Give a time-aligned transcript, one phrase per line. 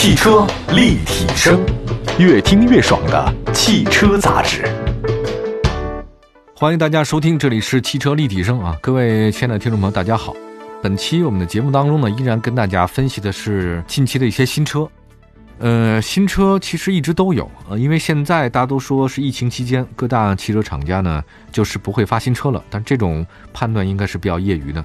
[0.00, 1.60] 汽车立体声，
[2.18, 4.66] 越听越爽的汽车杂志。
[6.56, 8.74] 欢迎大家收听，这里是汽车立体声啊！
[8.80, 10.34] 各位亲爱的听众朋友，大家好。
[10.82, 14.88] 本期我们的节目当中呢，依然跟大家分析的是近期的一些新车。
[15.58, 21.22] 呃，新车其实一直都有呃，因为现在大家都说是疫情期间，各大汽车厂家呢
[21.52, 22.64] 就是不会发新车了。
[22.70, 24.82] 但这种判断应该是比较业余的，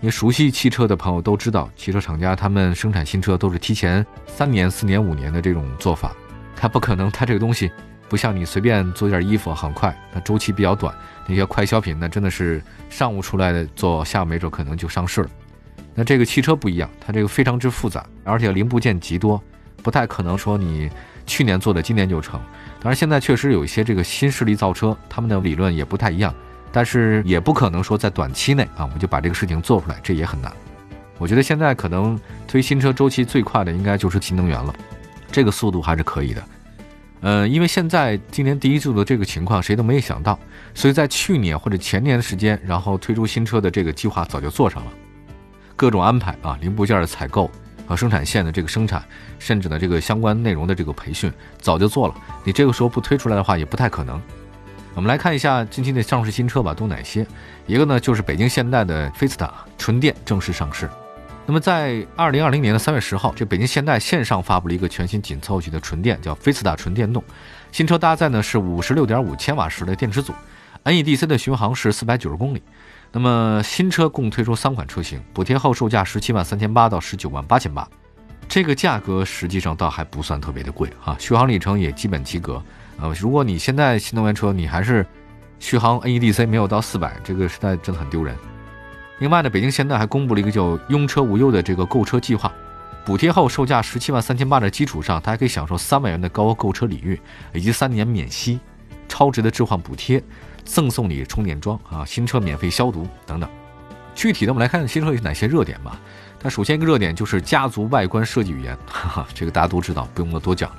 [0.00, 6.14] 因为熟悉汽车的朋友都知道，汽车厂家他们生产新车都是提前三年、四年、五年的这种做法，
[6.54, 7.70] 它不可能，它这个东西
[8.08, 10.94] 不像你随便做件衣服很快，它周期比较短。
[11.26, 15.30] 那些快消品那真的是上午出来的，做下午没准可能就上市了。
[15.94, 19.42] 那这个汽车不一样，它这个非常之复杂，而且零部件极多。
[19.82, 20.90] 不太可能说你
[21.24, 22.38] 去年做的今年就成，
[22.80, 26.34] 当然现在确实有一些这个新势力造车，他们的理论也不太一样，
[26.72, 30.52] 但是也不可能说在短期内啊我们就把这个事情做出来，这也很难。
[31.18, 34.74] 我觉得现在可能推新车周期最快的应该就是新能源了，
[35.32, 36.42] 这个速度还是可以的。
[37.20, 40.38] 呃，因为现在今年第一季度的这个情况谁都没有想到，
[40.74, 44.92] 所以在去年或者前年的时间，然后推出新车的这个计划早就做上了，
[45.74, 47.50] 各种安排啊，零部件的采购。
[47.86, 49.02] 和生产线的这个生产，
[49.38, 54.20] 甚至呢这个相关内容的这个培训早就做了，你这个时候不推出来的话也不太可能。
[54.98, 57.24] 我们来看一下近期的上市新车吧，都哪些？
[57.68, 60.90] 一个呢就是北京现代的菲斯塔纯电正式上市。
[61.46, 67.22] 那么在二零二零年的三月十号，这北京现代线上发布了一个全新紧凑级的纯电，叫菲斯塔纯电动。
[67.70, 70.34] 新车搭载呢是五十六点五千瓦时的电池组
[70.82, 72.60] ，NEDC 的巡航是四百九十公里。
[73.12, 77.88] 那么新车共推出三款车型，补贴后售价十七万三千八到十九万八千八，
[78.48, 82.60] 这个价格实际上倒还不算特别的贵啊，续航里程也基本及格。
[83.00, 85.06] 呃，如果你现在新能源车你还是
[85.58, 88.36] 续航 NEDC 没有到四百，这个实在真的很丢人。
[89.20, 92.52] 另外呢，北京现代还公布了一个叫“拥车无忧”的这个购车计划，
[93.04, 97.20] 补贴后售价十七万三千八的基础上，它还可以享受三万元的高额购车礼遇，
[97.52, 98.60] 以及三年免息、
[99.08, 100.22] 超值的置换补贴。
[100.64, 103.48] 赠送你充电桩啊，新车免费消毒等等。
[104.14, 105.98] 具体的，我们来看新车有哪些热点吧。
[106.38, 110.70] 它首先一个热点就是家族外观设计语言，哈哈，这个大家都知道，不用我多讲。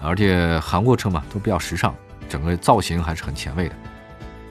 [0.00, 1.94] 而且韩国车嘛，都比较时尚，
[2.28, 3.74] 整个造型还是很前卫的。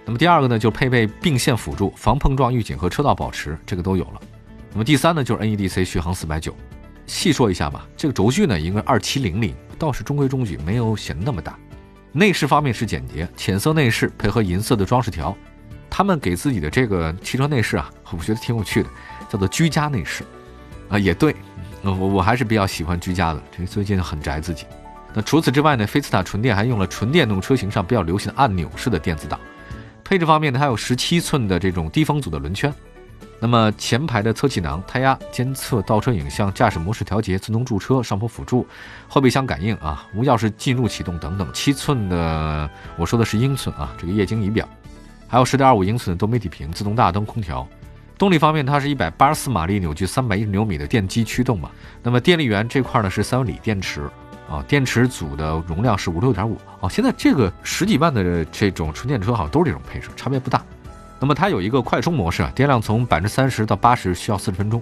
[0.05, 4.21] 那么第二个呢，就配备并线辅助、防碰撞预警和车道保持，这个都有了。
[4.71, 6.55] 那么第三呢，就是 NEDC 续航四百九。
[7.05, 11.57] 细说一下吧，这个轴距呢，应该二七零零，倒是中规中矩，没有显得那么大。
[12.11, 15.35] 内饰方面是简洁，浅色内饰配合银色的装饰条，
[15.89, 18.89] 他们给自己的这个汽车内饰啊，我觉得挺有趣的，
[19.29, 20.23] 叫做居家内饰，
[20.89, 21.35] 啊也对，
[21.81, 24.65] 我我还是比较喜欢居家的，这最近很宅自己。
[25.17, 29.39] 那除此之外呢，菲斯塔纯电还用了纯电动车型上比较流行的按钮式的电子档，
[30.03, 32.71] 配置方面呢，它有十七寸的这种低风阻的轮圈。
[33.39, 38.67] 那么前排的侧气囊、胎压监测、倒车影像、驾驶模式调节、自动驻车、上坡辅助、
[39.07, 41.51] 后备箱感应啊、无钥匙进入启动等等。
[41.51, 44.69] 七寸的，我说的是英寸啊，这个液晶仪表，
[45.27, 47.67] 还有十点二五英寸的多媒体屏、自动大灯、空调。
[48.19, 51.71] 动力方面，它是一百八十四马力、扭矩三百一十牛米的电机驱动嘛。
[52.03, 54.07] 那么电力源这块呢是三元锂电池
[54.49, 56.89] 啊，电池组的容量是五六点五哦。
[56.89, 60.63] 现在这个十几万的这种纯电车好像都是这种配置，差别不大。
[61.19, 64.81] 那么它有一个快充模式啊，电量从百分之三十到八十需要四十分钟。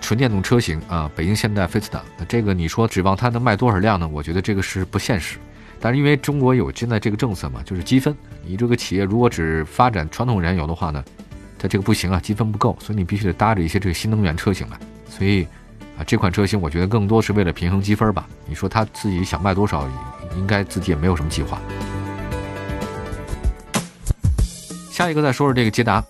[0.00, 4.06] 纯电动车型啊，北京现代菲斯塔，那这个你说指望它能卖多少辆呢？
[4.06, 5.38] 我觉得这个是不现实。
[5.80, 11.02] 但是因为中国有现在这个政策嘛，就是积分，你这个企业如果只发展传统燃油的话呢，
[11.58, 14.78] 它这个不行啊，积分不够，所以你必须得搭着一些这个新能源车型来。
[15.08, 15.48] 所以
[15.96, 18.26] 啊，这款车型我觉得更多是为了平衡积分吧。
[18.46, 19.88] 你说他自己想卖多少，
[20.36, 21.60] 应该自己也没有什么计划。
[24.90, 26.04] 下一个再说说这个捷达，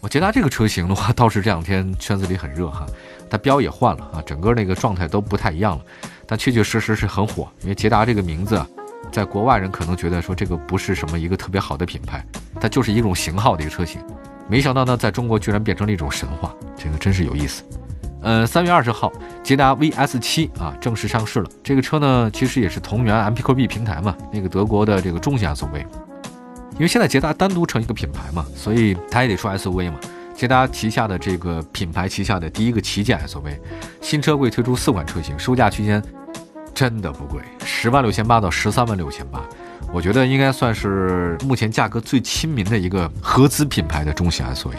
[0.00, 2.86] 我捷达这个车型的话，倒是这两天圈子里很热哈，
[3.28, 5.84] 它标也换了啊，整个那个状态都不太一样了，
[6.26, 8.66] 但确确实实是很火，因为捷达这个名字啊，
[9.10, 12.24] 在国外人可能觉得说这个不是什么一个特别好的品牌，
[12.60, 14.00] 它就是一种型号的一个车型，
[14.48, 17.64] 没想到呢，在中国居然变成了一种神话，这个真是有意思。
[18.20, 19.12] 呃，三月二十号，
[19.42, 25.84] 捷达 VS 七啊正式上市了，这个车呢其实也是同源 MPQB 平台嘛，那个德国的这个中型 SUV。
[26.74, 29.98] 因为现在捷达单独成一个品牌嘛，所以它也得出 SUV 嘛。
[30.34, 33.58] 捷达旗下的这个品牌旗下的第一个旗舰 SUV，
[34.00, 36.00] 新车会推出四款车型，售价区间
[36.72, 39.42] 真的不贵，十万六千八到十三万六千八，
[39.92, 44.74] 我觉得应该算是目前价格最亲民的一个合资品牌的中型 SUV，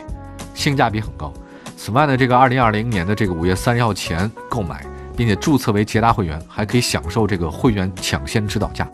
[0.53, 1.33] 性价比很高。
[1.81, 4.85] 此外呢，这个二零二零年的这个五月三十号前购买，
[5.15, 8.85] 并且注册为捷达会员，还可以享受这个会员抢先指导价。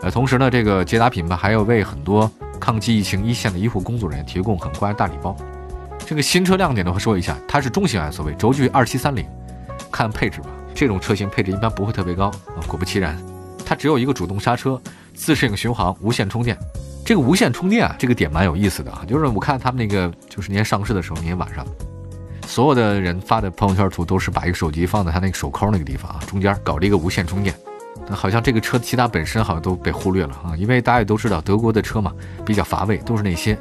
[0.00, 2.28] 呃，同时呢，这个捷达品牌还要为很多
[2.58, 5.36] 抗击疫情一线的医护工作人员提供很乖大礼包。
[6.06, 9.26] 这个新车亮点的话，说一下，它是中型 SUV，轴距二七三零。
[9.92, 12.64] 看配置吧，这种车型配置一般不会特别高啊。
[12.66, 13.22] 果不其然，
[13.66, 14.80] 它只有一个主动刹车、
[15.12, 16.56] 自适应巡航、无线充电。
[17.04, 21.66] 这个无线充电啊，这个点蛮有意思的啊，就是我看他们那个就是那天上市的时候，那天晚上，
[22.46, 27.54] 所有的人发的朋友圈图都是把一个手机放在他那个手扣那个地方啊，中间搞了一个无线充电。
[28.06, 32.12] 那好像这个车其他本身好像都被忽略了啊，因为大家也都知道德国的车嘛
[32.44, 33.58] 比较乏味，都是那些。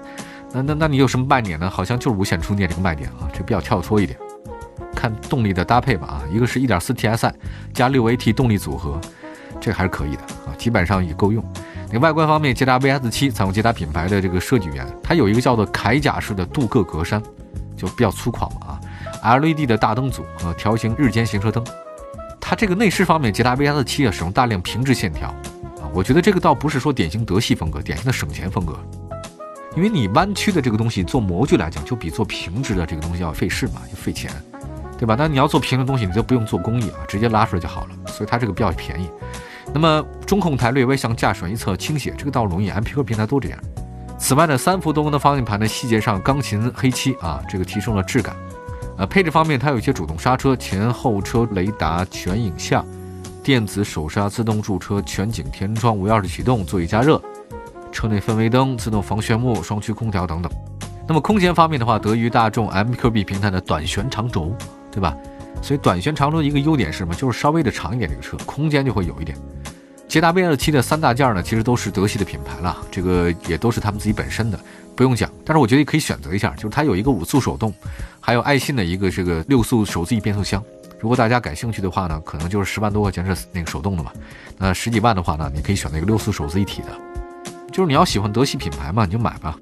[0.52, 1.70] 那那那你有什么卖点呢？
[1.70, 4.20] 好像就是无线充电这个卖点啊，这比较跳脱一点。
[4.96, 7.34] 看动力的搭配吧啊，一个是一点四 TSI
[7.74, 9.00] 加六 AT 动力组合，
[9.60, 11.44] 这还是可以的啊，基本上也够用。
[11.92, 17.22] 那外观方面，捷达 VS 七采用捷达品牌的这个设计语言，它有一个叫做铠甲式的镀铬格栅，
[17.76, 18.80] 就比较粗犷嘛
[19.22, 19.38] 啊。
[19.38, 21.64] LED 的大灯组和条形日间行车灯，
[22.40, 28.78] 它这个内饰方面，捷达 VS 七啊使用大量平直线条啊，我觉得这个倒不是说典型德系风格，典型的省钱风格。
[29.76, 34.30] 因为你弯曲的这个东西做模具来讲，就比做平直的这个东西要费事嘛，就费钱，
[35.00, 35.16] 对吧？
[35.18, 39.10] 但你要做平的东西，你就不用做工艺啊，直接拉出来就好了，所以它这个比较便宜。
[39.74, 43.60] 那么中控台略微向驾驶员一侧倾斜，这个倒容易，MPV 平台都这样。
[44.24, 48.34] 此外呢，三幅多功能方向盘的细节上钢琴黑漆啊，这个提升了质感。
[48.96, 52.86] 呃，配置方面它有一些主动刹车、前后车雷达、全影像、
[53.44, 57.22] 电子手刹、自动驻车、全景天窗、无钥匙启动、座椅加热、
[57.92, 60.50] 车内氛围灯、自动防眩目、双区空调等等。
[61.06, 64.56] 那么空间方面的话，得益于大众 MQB 平台的短悬长轴，
[64.90, 65.14] 对吧？
[65.62, 67.14] 所以短悬长轴的一个优点是什么？
[67.14, 69.38] 就是稍微的长一点，这个车空间就会有一点。
[70.14, 74.60] 捷达 V 二七的三大件呢，其实都是德系的品牌了，这个也都是他们自己本身的，
[74.96, 75.28] 不用讲。
[75.44, 77.74] 但是我觉得也可以选择一下，就是它有一个五速手动，
[78.20, 80.64] 还有爱信的一个这个六速手自一变速箱。
[81.00, 84.12] 如果大家感兴趣的话呢，可能就是十万多块钱是那个手动的嘛，
[84.60, 86.90] 那十几万的话呢，你可以选那个六速手自一体的。
[87.72, 89.58] 就是你要喜欢德系品牌嘛，你就买吧，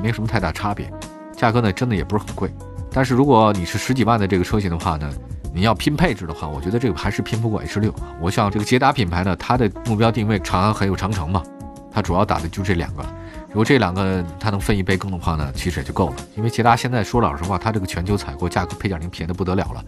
[0.00, 0.88] 没什么太大差别，
[1.36, 2.48] 价格呢真的也不是很贵。
[2.92, 5.10] 但是如果你是十几万的这个车型的话呢？
[5.52, 7.92] 你要拼配置的话，我觉得这个还是拼不过 H 六。
[8.20, 11.42] 我想这个捷达品牌呢，它的目标定位长安还有长城嘛，
[11.90, 13.02] 它主要打的就这两个。
[13.48, 16.16] 如果这两个它能分一杯羹的话呢，其实也就够了。
[16.36, 19.84] 因为捷达现在说老实话，它这个全球采购价格配件零便宜的不得了了，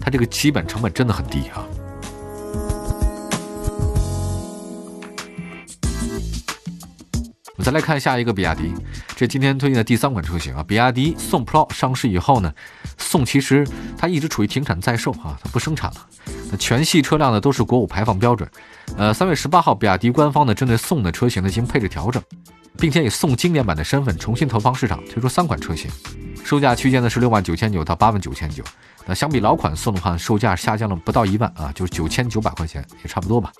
[0.00, 1.60] 它这个基本成本真的很低啊。
[7.64, 8.74] 再来看下一个比亚迪，
[9.16, 12.52] 这今天推荐的第三款车型啊，比亚迪宋 Pro 上市以后呢。
[12.98, 13.66] 宋其实
[13.96, 16.06] 它一直处于停产在售啊，它不生产了。
[16.50, 18.46] 那全系车辆呢都是国五排放标准。
[18.98, 22.22] 呃，三月十八号，比亚迪官方呢针对宋的车型呢进行配置调整，
[22.76, 25.90] 并且以宋经典版的身份重新投放市场，推出三款车型，
[26.44, 28.62] 售价区间呢是六万九千九到八万九千九。
[29.06, 33.50] 那相比老款宋的话，售价下降了不到一万啊，就是九千九百块钱，也差不多吧。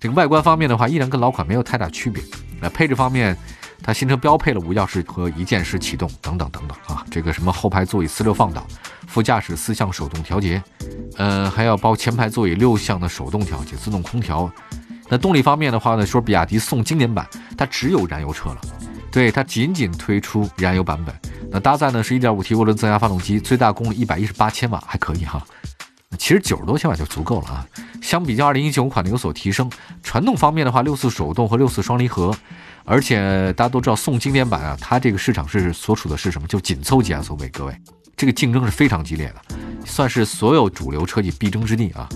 [0.00, 2.22] 这个外观方面的话，依然跟老款没有太大区别。
[2.60, 3.36] 那配置方面。
[3.80, 8.66] 它新车标配了无钥匙和一键式启动等等等等啊，这个什么后排座椅四六放倒，
[9.06, 10.60] 副驾驶四项手动调节，
[11.16, 14.50] 呃，还要包前排座椅六项的手动调节，自动空调。
[15.08, 17.24] 那动力方面的话呢，说比亚迪宋经典版
[17.56, 18.60] 它只有燃油车了，
[19.12, 21.14] 对，它仅仅推出燃油版本。
[21.48, 25.40] 那搭载呢是一点五 T 涡轮增压发动机，最大功率一百一十八千瓦，还可以哈。
[26.18, 27.66] 其实九十多千瓦就足够了啊。
[28.08, 29.70] 相比较二零一九款的有所提升。
[30.02, 32.34] 传动方面的话，六速手动和六速双离合。
[32.86, 36.48] 而且大家都知道宋经典版啊，它这个市场是所处的是什么？
[36.48, 37.78] 就紧凑级 SUV，各位，
[38.16, 42.08] 这个竞争是非常激烈的，算是所有主流车企必争之地啊。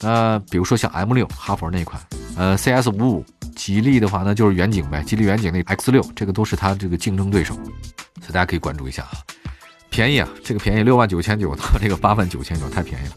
[0.00, 1.98] 那比如说像 M 六哈佛那款，
[2.36, 3.24] 呃，CS 五五，
[3.56, 9.12] 吉利的话呢就是远景呗，吉利远景那 X 六，这个都是它这个竞争对手，所以大家可以关注一下啊。
[9.88, 13.14] 便宜啊，这个便宜，六万九千九到这个八万九千九，太便宜了。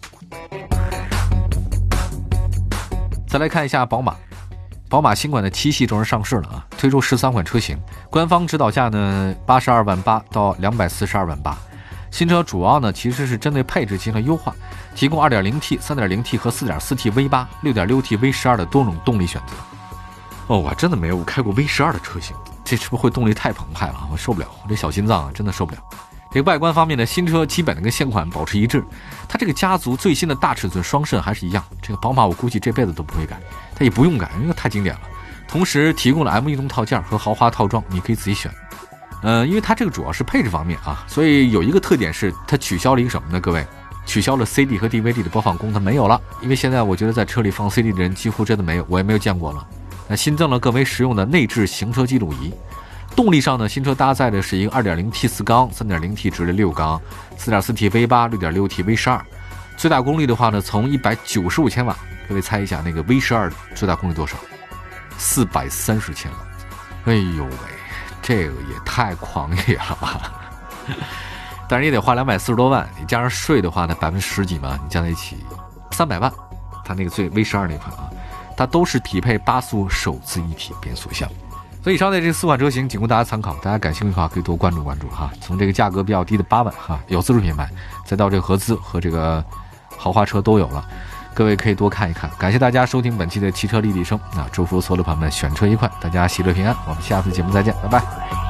[3.32, 4.14] 再来看一下宝马。
[4.90, 11.58] 宝马新款的七系正式上市了啊，推出十三款车型，官方指导价呢八十二万八到两百四十二万八。
[12.12, 14.54] 新车主要呢其实是针对配置进行了优化，
[14.94, 19.54] 提供二点零 T、三点零 T 和四点四 T V 八、六点六 T V 十二的多种动力选择。
[20.48, 22.36] 哦，我真的没有开过 V 十二的车型，
[22.66, 24.10] 这是不是会动力太澎湃了？
[24.12, 25.82] 我受不了，我这小心脏啊真的受不了。
[26.34, 28.82] 这个外观方面呢，新车基本的跟现款保持一致，
[29.28, 31.62] 它这个家族最新的大尺寸双肾还是一样。
[31.82, 33.38] 这个宝马我估计这辈子都不会改。
[33.76, 35.02] 它也不用改，因为太经典了。
[35.46, 38.50] 同时提供了 M 运动套件和豪华套装，你可以自己选。
[39.22, 43.42] 呃，因为它这个主要是配置方面啊，所以有一个特点是它取消了一个什么呢？
[43.42, 43.66] 各位，
[44.06, 46.20] 取消了 CD 和 DVD 的播放功能，没有了。
[46.42, 49.68] 因为现在我觉得在车里放 CD 的人几乎真的没有，我也没有见过了。
[50.08, 52.54] 那新增了更为实用的内置行车记录仪。
[53.16, 57.00] 动力上呢，新车搭载的是一个 2.0T 四缸、3.0T 直列六缸、
[57.38, 59.22] 4.4T V8、6.6T V12。
[59.78, 61.96] 最大功率的话呢，从195千瓦。
[62.30, 64.38] 各位猜一下，那个 V 十二最大功率多少？
[65.18, 66.38] 四百三十千瓦。
[67.06, 67.52] 哎呦喂，
[68.22, 70.32] 这个也太狂野了吧！
[71.68, 75.38] 但是也得花两百四十多万，你加上税的话呢，百分之十几嘛，你加在一起，
[75.92, 76.32] 三百万，
[76.86, 78.10] 它那个最 V 十二那款啊，
[78.56, 81.28] 它都是匹配八速手自一体变速箱。
[81.84, 85.32] 所以以上的这四款车型仅供大家参考，大家感兴趣的话可以多关注关注哈。
[85.42, 87.68] 从这个价格比较低的八万哈，有自主品牌，
[88.06, 89.44] 再到这个合资和这个
[89.98, 90.86] 豪华车都有了，
[91.34, 92.30] 各位可以多看一看。
[92.38, 96.76] 感谢大家收听本期的汽车立体声啊，祝福所有的朋友们选车愉快，大家喜乐平安。
[96.88, 98.41] 我们下次节目再见，拜拜。